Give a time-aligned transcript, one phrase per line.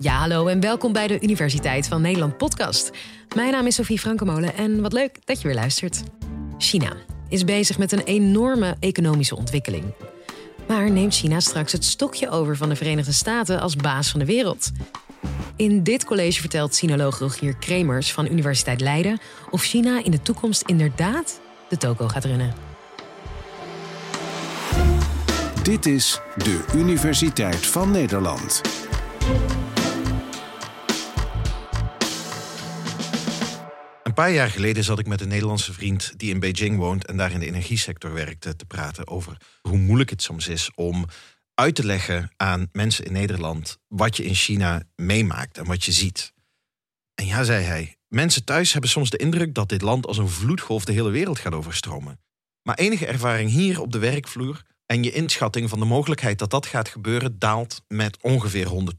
[0.00, 2.90] Ja, hallo en welkom bij de Universiteit van Nederland podcast.
[3.34, 6.02] Mijn naam is Sophie Frankemolen en wat leuk dat je weer luistert.
[6.58, 6.92] China
[7.28, 9.84] is bezig met een enorme economische ontwikkeling.
[10.66, 14.26] Maar neemt China straks het stokje over van de Verenigde Staten als baas van de
[14.26, 14.70] wereld?
[15.56, 19.18] In dit college vertelt sinoloog Rogier Kremers van Universiteit Leiden
[19.50, 22.54] of China in de toekomst inderdaad de toko gaat runnen.
[25.62, 28.62] Dit is de Universiteit van Nederland.
[34.24, 37.32] Paar jaar geleden zat ik met een Nederlandse vriend die in Beijing woont en daar
[37.32, 41.04] in de energiesector werkte te praten over hoe moeilijk het soms is om
[41.54, 45.92] uit te leggen aan mensen in Nederland wat je in China meemaakt en wat je
[45.92, 46.32] ziet.
[47.14, 50.28] En ja, zei hij, mensen thuis hebben soms de indruk dat dit land als een
[50.28, 52.20] vloedgolf de hele wereld gaat overstromen.
[52.62, 56.66] Maar enige ervaring hier op de werkvloer en je inschatting van de mogelijkheid dat dat
[56.66, 58.98] gaat gebeuren daalt met ongeveer 100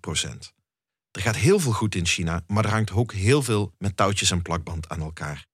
[1.12, 4.32] Er gaat heel veel goed in China, maar er hangt ook heel veel met touwtjes
[4.32, 5.46] en plakband aan elkaar.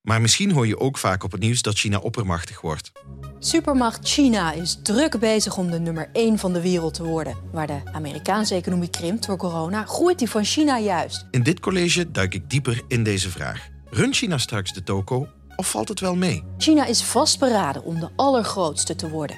[0.00, 2.92] Maar misschien hoor je ook vaak op het nieuws dat China oppermachtig wordt.
[3.38, 7.36] Supermacht China is druk bezig om de nummer 1 van de wereld te worden.
[7.52, 11.26] Waar de Amerikaanse economie krimpt door corona, groeit die van China juist.
[11.30, 13.68] In dit college duik ik dieper in deze vraag.
[13.90, 16.42] Runt China straks de toko of valt het wel mee?
[16.58, 19.36] China is vastberaden om de allergrootste te worden.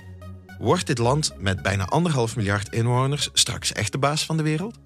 [0.58, 4.78] Wordt dit land met bijna anderhalf miljard inwoners straks echt de baas van de wereld?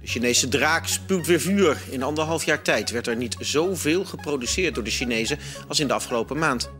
[0.00, 1.82] De Chinese draak spuwt weer vuur.
[1.90, 5.92] In anderhalf jaar tijd werd er niet zoveel geproduceerd door de Chinezen als in de
[5.92, 6.70] afgelopen maand.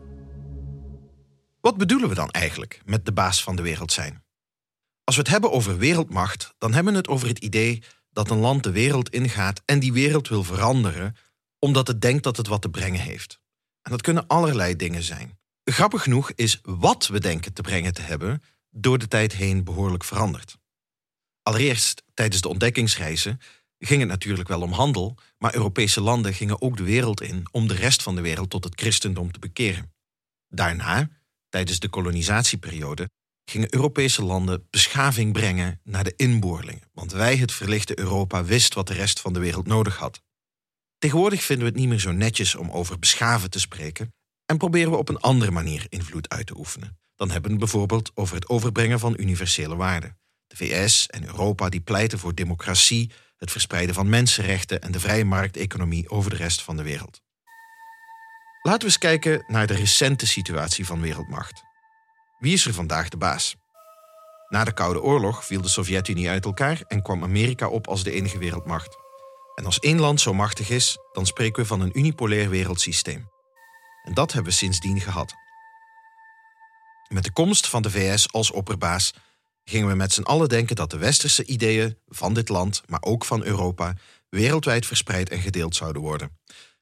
[1.61, 4.23] Wat bedoelen we dan eigenlijk met de baas van de wereld zijn?
[5.03, 8.37] Als we het hebben over wereldmacht, dan hebben we het over het idee dat een
[8.37, 11.15] land de wereld ingaat en die wereld wil veranderen
[11.59, 13.39] omdat het denkt dat het wat te brengen heeft.
[13.81, 15.37] En dat kunnen allerlei dingen zijn.
[15.63, 20.03] Grappig genoeg is wat we denken te brengen te hebben door de tijd heen behoorlijk
[20.03, 20.57] veranderd.
[21.49, 23.39] Allereerst, tijdens de ontdekkingsreizen,
[23.79, 27.67] ging het natuurlijk wel om handel, maar Europese landen gingen ook de wereld in om
[27.67, 29.93] de rest van de wereld tot het christendom te bekeren.
[30.47, 31.09] Daarna,
[31.49, 33.09] tijdens de kolonisatieperiode,
[33.45, 38.87] gingen Europese landen beschaving brengen naar de inboorlingen, want wij, het verlichte Europa, wist wat
[38.87, 40.21] de rest van de wereld nodig had.
[40.97, 44.13] Tegenwoordig vinden we het niet meer zo netjes om over beschaven te spreken
[44.45, 46.97] en proberen we op een andere manier invloed uit te oefenen.
[47.15, 50.18] Dan hebben we het bijvoorbeeld over het overbrengen van universele waarden.
[50.49, 55.25] De VS en Europa die pleiten voor democratie, het verspreiden van mensenrechten en de vrije
[55.25, 57.21] markteconomie over de rest van de wereld.
[58.61, 61.63] Laten we eens kijken naar de recente situatie van wereldmacht.
[62.39, 63.55] Wie is er vandaag de baas?
[64.47, 68.11] Na de Koude Oorlog viel de Sovjet-Unie uit elkaar en kwam Amerika op als de
[68.11, 68.97] enige wereldmacht.
[69.55, 73.29] En als één land zo machtig is, dan spreken we van een unipolair wereldsysteem.
[74.03, 75.33] En dat hebben we sindsdien gehad.
[77.07, 79.13] Met de komst van de VS als opperbaas
[79.69, 83.25] gingen we met z'n allen denken dat de westerse ideeën van dit land, maar ook
[83.25, 83.95] van Europa,
[84.29, 86.37] wereldwijd verspreid en gedeeld zouden worden.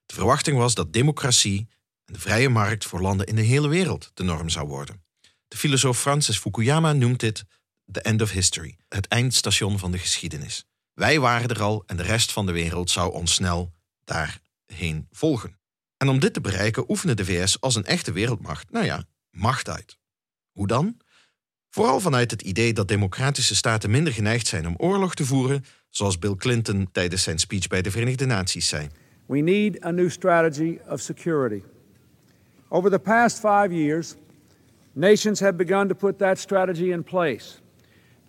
[0.05, 1.67] De verwachting was dat democratie
[2.05, 5.03] en de vrije markt voor landen in de hele wereld de norm zou worden.
[5.47, 7.45] De filosoof Francis Fukuyama noemt dit
[7.91, 10.65] the end of history, het eindstation van de geschiedenis.
[10.93, 15.59] Wij waren er al en de rest van de wereld zou ons snel daarheen volgen.
[15.97, 19.69] En om dit te bereiken oefende de VS als een echte wereldmacht, nou ja, macht
[19.69, 19.97] uit.
[20.51, 20.97] Hoe dan?
[21.77, 26.19] Vooral vanuit het idee dat democratische staten minder geneigd zijn om oorlog te voeren, zoals
[26.19, 28.87] Bill Clinton tijdens zijn speech bij de Verenigde Naties zei.
[29.25, 31.61] We need a new strategy of security.
[32.67, 34.15] Over the past five years,
[34.93, 37.45] nations have begun to put that strategy in place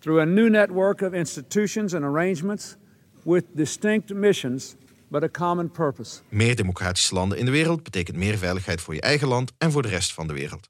[0.00, 2.76] through a new network of institutions and arrangements
[3.22, 4.74] with distinct missions
[5.10, 6.20] but a common purpose.
[6.28, 9.82] Meer democratische landen in de wereld betekent meer veiligheid voor je eigen land en voor
[9.82, 10.68] de rest van de wereld.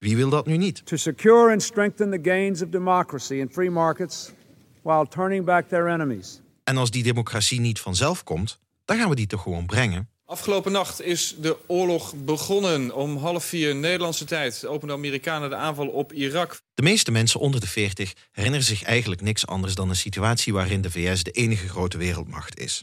[0.00, 0.86] Wie wil dat nu niet?
[0.86, 4.30] To secure and strengthen the gains of democracy and free markets
[4.82, 6.40] while turning back their enemies.
[6.64, 10.08] En als die democratie niet vanzelf komt, dan gaan we die toch gewoon brengen.
[10.24, 12.94] Afgelopen nacht is de oorlog begonnen.
[12.94, 16.60] Om half vier Nederlandse tijd openden Amerikanen de aanval op Irak.
[16.74, 20.80] De meeste mensen onder de 40 herinneren zich eigenlijk niks anders dan een situatie waarin
[20.80, 22.82] de VS de enige grote wereldmacht is.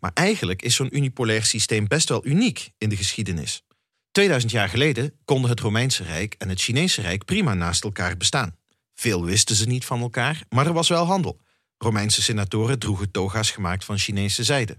[0.00, 3.62] Maar eigenlijk is zo'n unipolair systeem best wel uniek in de geschiedenis.
[4.10, 8.56] 2000 jaar geleden konden het Romeinse Rijk en het Chinese Rijk prima naast elkaar bestaan.
[8.94, 11.40] Veel wisten ze niet van elkaar, maar er was wel handel.
[11.78, 14.78] Romeinse senatoren droegen toga's gemaakt van Chinese zijde.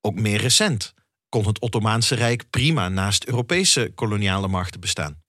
[0.00, 0.94] Ook meer recent
[1.28, 5.22] kon het Ottomaanse Rijk prima naast Europese koloniale machten bestaan.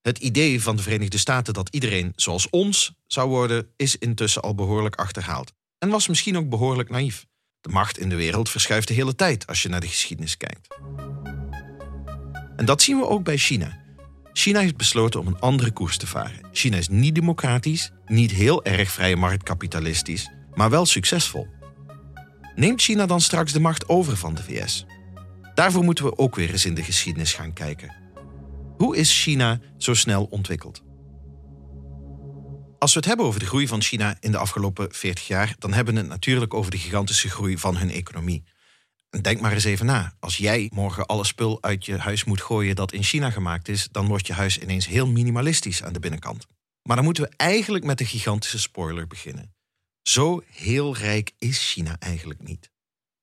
[0.00, 4.54] Het idee van de Verenigde Staten dat iedereen zoals ons zou worden, is intussen al
[4.54, 5.52] behoorlijk achterhaald.
[5.78, 7.26] En was misschien ook behoorlijk naïef.
[7.60, 10.73] De macht in de wereld verschuift de hele tijd als je naar de geschiedenis kijkt.
[12.56, 13.82] En dat zien we ook bij China.
[14.32, 16.48] China heeft besloten om een andere koers te varen.
[16.52, 21.48] China is niet democratisch, niet heel erg vrije marktkapitalistisch, maar wel succesvol.
[22.54, 24.86] Neemt China dan straks de macht over van de VS?
[25.54, 27.94] Daarvoor moeten we ook weer eens in de geschiedenis gaan kijken.
[28.76, 30.82] Hoe is China zo snel ontwikkeld?
[32.78, 35.72] Als we het hebben over de groei van China in de afgelopen 40 jaar, dan
[35.72, 38.44] hebben we het natuurlijk over de gigantische groei van hun economie.
[39.14, 40.16] En denk maar eens even na.
[40.20, 43.88] Als jij morgen alle spul uit je huis moet gooien dat in China gemaakt is,
[43.90, 46.46] dan wordt je huis ineens heel minimalistisch aan de binnenkant.
[46.82, 49.54] Maar dan moeten we eigenlijk met de gigantische spoiler beginnen.
[50.02, 52.70] Zo heel rijk is China eigenlijk niet.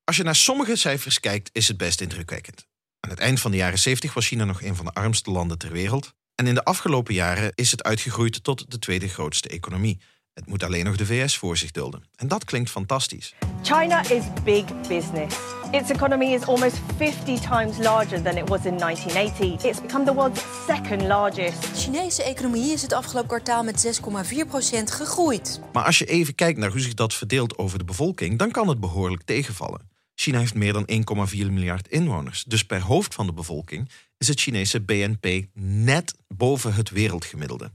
[0.03, 2.67] Als je naar sommige cijfers kijkt, is het best indrukwekkend.
[2.99, 5.57] Aan het eind van de jaren 70 was China nog een van de armste landen
[5.57, 6.13] ter wereld.
[6.35, 10.01] En in de afgelopen jaren is het uitgegroeid tot de tweede grootste economie.
[10.33, 12.04] Het moet alleen nog de VS voor zich dulden.
[12.16, 13.36] En dat klinkt fantastisch.
[13.62, 15.36] China is big business.
[15.72, 19.69] Its economy is almost 50 times larger than it was in 1980.
[19.69, 21.62] It's become the world's second largest.
[21.62, 25.60] De Chinese economie is het afgelopen kwartaal met 6,4% gegroeid.
[25.74, 28.68] Maar als je even kijkt naar hoe zich dat verdeelt over de bevolking, dan kan
[28.68, 29.89] het behoorlijk tegenvallen.
[30.16, 30.89] China heeft meer dan
[31.31, 32.44] 1,4 miljard inwoners.
[32.44, 37.72] Dus per hoofd van de bevolking is het Chinese BNP net boven het wereldgemiddelde.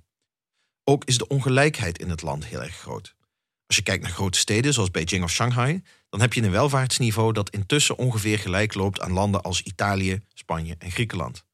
[0.89, 3.15] Ook is de ongelijkheid in het land heel erg groot.
[3.67, 7.33] Als je kijkt naar grote steden zoals Beijing of Shanghai, dan heb je een welvaartsniveau
[7.33, 11.45] dat intussen ongeveer gelijk loopt aan landen als Italië, Spanje en Griekenland.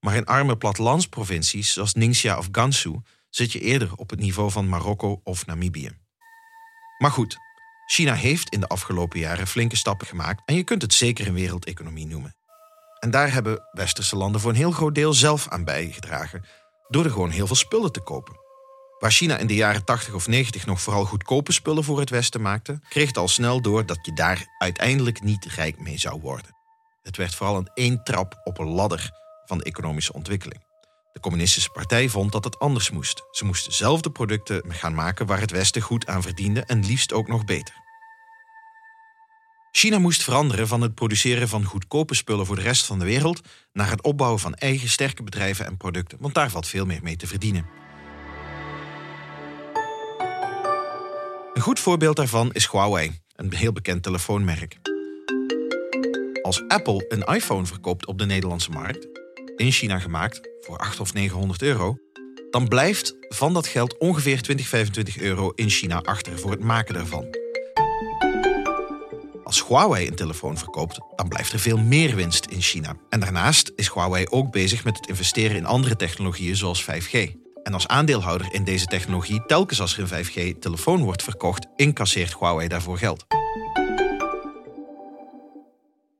[0.00, 3.00] Maar in arme plattelandsprovincies zoals Ningxia of Gansu
[3.30, 5.90] zit je eerder op het niveau van Marokko of Namibië.
[6.98, 7.36] Maar goed,
[7.86, 11.34] China heeft in de afgelopen jaren flinke stappen gemaakt en je kunt het zeker een
[11.34, 12.36] wereldeconomie noemen.
[12.98, 16.44] En daar hebben westerse landen voor een heel groot deel zelf aan bijgedragen
[16.88, 18.46] door er gewoon heel veel spullen te kopen.
[18.98, 22.40] Waar China in de jaren 80 of 90 nog vooral goedkope spullen voor het Westen
[22.40, 26.56] maakte, kreeg het al snel door dat je daar uiteindelijk niet rijk mee zou worden.
[27.02, 29.10] Het werd vooral een één trap op een ladder
[29.44, 30.66] van de economische ontwikkeling.
[31.12, 33.22] De Communistische Partij vond dat het anders moest.
[33.30, 37.12] Ze moesten zelf de producten gaan maken waar het Westen goed aan verdiende en liefst
[37.12, 37.74] ook nog beter.
[39.72, 43.40] China moest veranderen van het produceren van goedkope spullen voor de rest van de wereld
[43.72, 47.16] naar het opbouwen van eigen sterke bedrijven en producten, want daar valt veel meer mee
[47.16, 47.87] te verdienen.
[51.58, 54.78] Een goed voorbeeld daarvan is Huawei, een heel bekend telefoonmerk.
[56.42, 59.06] Als Apple een iPhone verkoopt op de Nederlandse markt,
[59.56, 61.96] in China gemaakt voor 800 of 900 euro,
[62.50, 66.94] dan blijft van dat geld ongeveer 20, 25 euro in China achter voor het maken
[66.94, 67.26] daarvan.
[69.44, 72.96] Als Huawei een telefoon verkoopt, dan blijft er veel meer winst in China.
[73.08, 77.47] En daarnaast is Huawei ook bezig met het investeren in andere technologieën zoals 5G.
[77.68, 82.68] En als aandeelhouder in deze technologie, telkens als er een 5G-telefoon wordt verkocht, incasseert Huawei
[82.68, 83.26] daarvoor geld.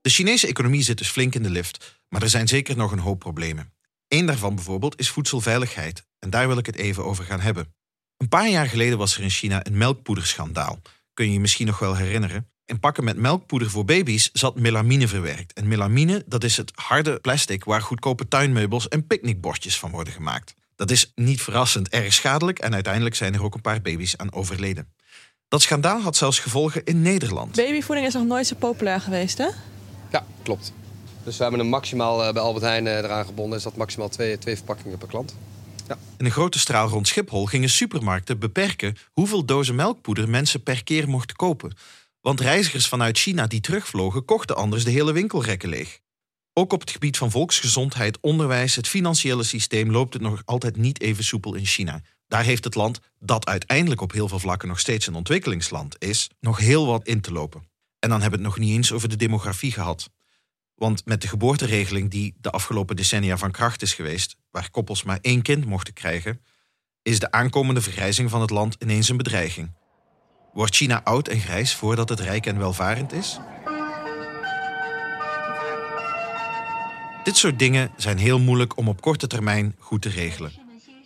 [0.01, 2.99] De Chinese economie zit dus flink in de lift, maar er zijn zeker nog een
[2.99, 3.73] hoop problemen.
[4.09, 7.75] Eén daarvan bijvoorbeeld is voedselveiligheid, en daar wil ik het even over gaan hebben.
[8.17, 10.81] Een paar jaar geleden was er in China een melkpoederschandaal.
[11.15, 12.51] Kun je je misschien nog wel herinneren?
[12.65, 15.53] In pakken met melkpoeder voor baby's zat melamine verwerkt.
[15.53, 20.57] En melamine, dat is het harde plastic waar goedkope tuinmeubels en picknickbordjes van worden gemaakt.
[20.79, 24.33] Dat is niet verrassend erg schadelijk en uiteindelijk zijn er ook een paar baby's aan
[24.33, 24.93] overleden.
[25.49, 27.57] Dat schandaal had zelfs gevolgen in Nederland.
[27.57, 29.49] Babyvoeding is nog nooit zo populair geweest, hè?
[30.11, 30.73] Ja, klopt.
[31.25, 33.59] Dus we hebben een maximaal eh, bij Albert Heijn eh, eraan gebonden.
[33.59, 35.35] Is dat maximaal twee, twee verpakkingen per klant.
[35.89, 35.99] Ja.
[36.17, 41.09] In een grote straal rond Schiphol gingen supermarkten beperken hoeveel dozen melkpoeder mensen per keer
[41.09, 41.73] mochten kopen.
[42.21, 46.01] Want reizigers vanuit China die terugvlogen kochten anders de hele winkelrekken leeg.
[46.59, 51.01] Ook op het gebied van volksgezondheid, onderwijs, het financiële systeem loopt het nog altijd niet
[51.01, 52.01] even soepel in China.
[52.29, 56.31] Daar heeft het land, dat uiteindelijk op heel veel vlakken nog steeds een ontwikkelingsland is,
[56.41, 57.61] nog heel wat in te lopen.
[57.99, 60.11] En dan hebben we het nog niet eens over de demografie gehad.
[60.75, 65.19] Want met de geboorteregeling die de afgelopen decennia van kracht is geweest, waar koppels maar
[65.21, 66.41] één kind mochten krijgen,
[67.03, 69.75] is de aankomende vergrijzing van het land ineens een bedreiging.
[70.53, 73.39] Wordt China oud en grijs voordat het rijk en welvarend is?
[77.25, 80.53] Dit soort dingen zijn heel moeilijk om op korte termijn goed te regelen.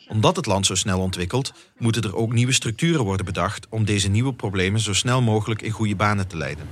[0.08, 4.08] Omdat het land zo snel ontwikkelt, moeten er ook nieuwe structuren worden bedacht om deze
[4.08, 6.68] nieuwe problemen zo snel mogelijk in goede banen te leiden.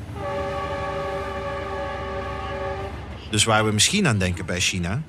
[3.31, 5.03] Dus waar we misschien aan denken bij China,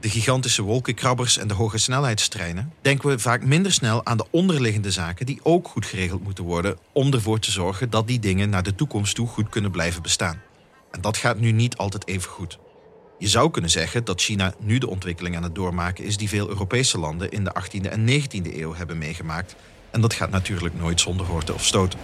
[0.00, 4.90] de gigantische wolkenkrabbers en de hoge snelheidstreinen, denken we vaak minder snel aan de onderliggende
[4.90, 8.62] zaken die ook goed geregeld moeten worden om ervoor te zorgen dat die dingen naar
[8.62, 10.42] de toekomst toe goed kunnen blijven bestaan.
[10.90, 12.58] En dat gaat nu niet altijd even goed.
[13.24, 16.48] Je zou kunnen zeggen dat China nu de ontwikkeling aan het doormaken is die veel
[16.48, 19.54] Europese landen in de 18e en 19e eeuw hebben meegemaakt.
[19.90, 21.98] En dat gaat natuurlijk nooit zonder horten of stoten.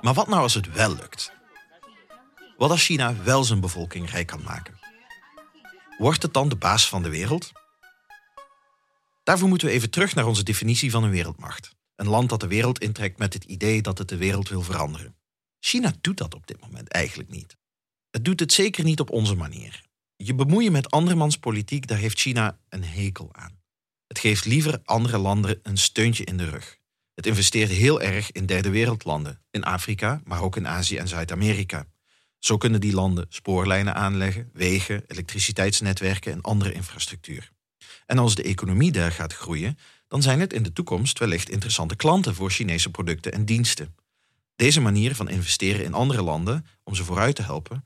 [0.00, 1.32] Maar wat nou als het wel lukt?
[2.56, 4.78] Wat als China wel zijn bevolking rijk kan maken?
[5.98, 7.52] Wordt het dan de baas van de wereld?
[9.24, 11.76] Daarvoor moeten we even terug naar onze definitie van een wereldmacht.
[11.98, 15.16] Een land dat de wereld intrekt met het idee dat het de wereld wil veranderen.
[15.60, 17.56] China doet dat op dit moment eigenlijk niet.
[18.10, 19.82] Het doet het zeker niet op onze manier.
[20.16, 23.60] Je bemoeien met andermans politiek, daar heeft China een hekel aan.
[24.06, 26.78] Het geeft liever andere landen een steuntje in de rug.
[27.14, 31.86] Het investeert heel erg in derde wereldlanden, in Afrika, maar ook in Azië en Zuid-Amerika.
[32.38, 37.52] Zo kunnen die landen spoorlijnen aanleggen, wegen, elektriciteitsnetwerken en andere infrastructuur.
[38.08, 41.96] En als de economie daar gaat groeien, dan zijn het in de toekomst wellicht interessante
[41.96, 43.94] klanten voor Chinese producten en diensten.
[44.56, 47.84] Deze manier van investeren in andere landen om ze vooruit te helpen,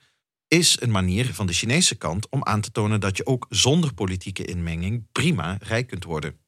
[0.48, 3.94] is een manier van de Chinese kant om aan te tonen dat je ook zonder
[3.94, 6.38] politieke inmenging prima rijk kunt worden.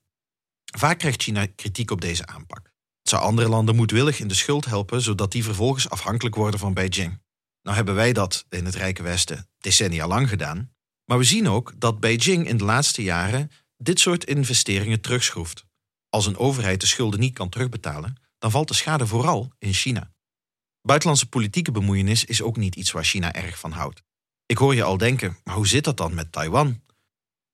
[0.77, 2.65] Vaak krijgt China kritiek op deze aanpak.
[3.01, 6.75] Het zou andere landen moedwillig in de schuld helpen, zodat die vervolgens afhankelijk worden van
[6.75, 7.23] Beijing.
[7.63, 10.73] Nou hebben wij dat in het Rijke Westen decennia lang gedaan.
[11.05, 13.51] Maar we zien ook dat Beijing in de laatste jaren
[13.85, 15.65] dit soort investeringen terugschroeft.
[16.09, 20.13] Als een overheid de schulden niet kan terugbetalen, dan valt de schade vooral in China.
[20.83, 24.03] Buitenlandse politieke bemoeienis is ook niet iets waar China erg van houdt.
[24.47, 26.83] Ik hoor je al denken, maar hoe zit dat dan met Taiwan?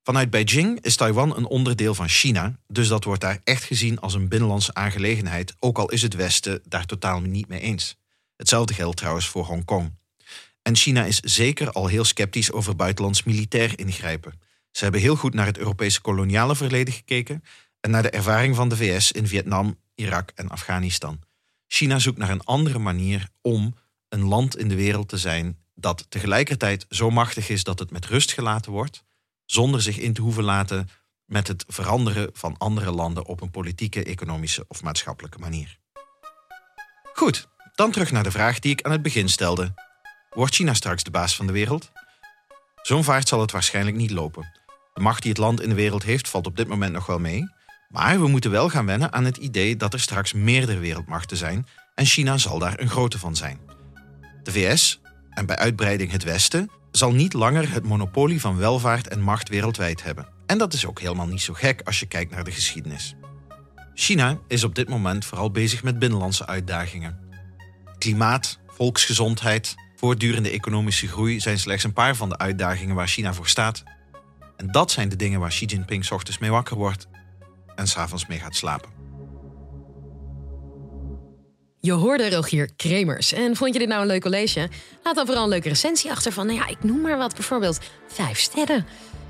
[0.02, 4.14] Vanuit Beijing is Taiwan een onderdeel van China, dus dat wordt daar echt gezien als
[4.14, 7.96] een binnenlandse aangelegenheid, ook al is het Westen daar totaal niet mee eens.
[8.36, 9.98] Hetzelfde geldt trouwens voor Hongkong.
[10.62, 14.40] En China is zeker al heel sceptisch over buitenlands militair ingrijpen.
[14.70, 17.44] Ze hebben heel goed naar het Europese koloniale verleden gekeken
[17.80, 21.20] en naar de ervaring van de VS in Vietnam, Irak en Afghanistan.
[21.66, 23.74] China zoekt naar een andere manier om
[24.08, 28.06] een land in de wereld te zijn dat tegelijkertijd zo machtig is dat het met
[28.06, 29.04] rust gelaten wordt,
[29.44, 30.88] zonder zich in te hoeven laten
[31.24, 35.78] met het veranderen van andere landen op een politieke, economische of maatschappelijke manier.
[37.12, 39.74] Goed, dan terug naar de vraag die ik aan het begin stelde.
[40.30, 41.92] Wordt China straks de baas van de wereld?
[42.82, 44.59] Zo'n vaart zal het waarschijnlijk niet lopen.
[45.00, 47.18] De macht die het land in de wereld heeft valt op dit moment nog wel
[47.18, 47.48] mee.
[47.88, 51.66] Maar we moeten wel gaan wennen aan het idee dat er straks meerdere wereldmachten zijn
[51.94, 53.58] en China zal daar een grote van zijn.
[54.42, 59.20] De VS, en bij uitbreiding het Westen, zal niet langer het monopolie van welvaart en
[59.20, 60.28] macht wereldwijd hebben.
[60.46, 63.14] En dat is ook helemaal niet zo gek als je kijkt naar de geschiedenis.
[63.94, 67.18] China is op dit moment vooral bezig met binnenlandse uitdagingen.
[67.98, 73.48] Klimaat, volksgezondheid, voortdurende economische groei zijn slechts een paar van de uitdagingen waar China voor
[73.48, 73.82] staat.
[74.60, 77.06] En dat zijn de dingen waar Xi Jinping ochtends mee wakker wordt
[77.74, 78.88] en s'avonds mee gaat slapen.
[81.80, 83.32] Je hoorde Rogier Kremers.
[83.32, 84.68] En vond je dit nou een leuk college?
[85.02, 87.78] Laat dan vooral een leuke recensie achter van, nou ja, ik noem maar wat, bijvoorbeeld
[88.06, 88.86] vijf sterren.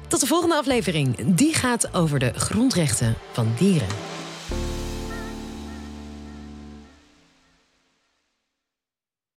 [0.08, 1.34] Tot de volgende aflevering.
[1.34, 3.88] Die gaat over de grondrechten van dieren.